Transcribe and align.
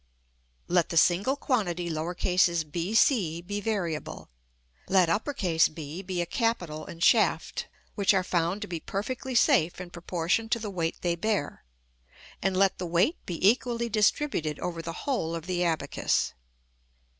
Let 0.67 0.89
the 0.89 0.97
single 0.97 1.35
quantity 1.35 1.87
b 1.87 2.95
c 2.95 3.41
be 3.43 3.61
variable, 3.61 4.29
let 4.87 5.07
B 5.75 6.01
be 6.01 6.21
a 6.23 6.25
capital 6.25 6.87
and 6.87 7.03
shaft 7.03 7.67
which 7.93 8.11
are 8.11 8.23
found 8.23 8.63
to 8.63 8.67
be 8.67 8.79
perfectly 8.79 9.35
safe 9.35 9.79
in 9.79 9.91
proportion 9.91 10.49
to 10.49 10.57
the 10.57 10.71
weight 10.71 10.97
they 11.01 11.15
bear, 11.15 11.63
and 12.41 12.57
let 12.57 12.79
the 12.79 12.87
weight 12.87 13.23
be 13.27 13.47
equally 13.47 13.89
distributed 13.89 14.57
over 14.57 14.81
the 14.81 14.91
whole 15.05 15.35
of 15.35 15.45
the 15.45 15.63
abacus. 15.63 16.33